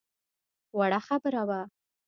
وړه 0.77 0.99
خبره 1.07 1.43
وه. 1.49 1.61